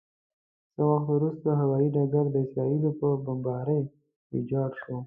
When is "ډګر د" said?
1.95-2.35